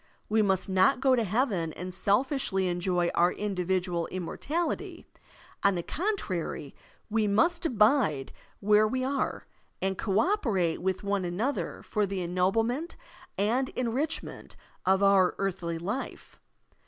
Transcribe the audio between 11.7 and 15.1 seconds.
for the ennoblement and enrich ment of